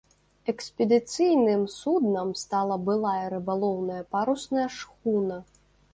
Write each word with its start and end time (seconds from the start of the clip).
Экспедыцыйным 0.53 1.61
суднам 1.81 2.27
стала 2.43 2.75
былая 2.89 3.25
рыбалоўная 3.37 4.03
парусная 4.17 4.67
шхуна. 4.81 5.37